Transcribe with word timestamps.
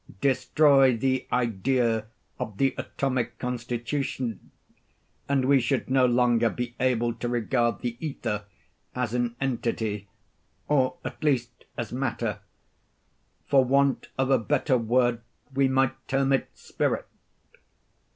Destroy 0.19 0.97
the 0.97 1.27
idea 1.31 2.07
of 2.39 2.57
the 2.57 2.73
atomic 2.75 3.37
constitution 3.37 4.49
and 5.29 5.45
we 5.45 5.59
should 5.61 5.91
no 5.91 6.07
longer 6.07 6.49
be 6.49 6.73
able 6.79 7.13
to 7.13 7.29
regard 7.29 7.81
the 7.81 7.97
ether 7.99 8.45
as 8.95 9.13
an 9.13 9.35
entity, 9.39 10.07
or 10.67 10.97
at 11.05 11.23
least 11.23 11.65
as 11.77 11.91
matter. 11.91 12.39
For 13.47 13.63
want 13.63 14.09
of 14.17 14.31
a 14.31 14.39
better 14.39 14.75
word 14.75 15.21
we 15.53 15.67
might 15.67 16.07
term 16.07 16.33
it 16.33 16.49
spirit. 16.55 17.05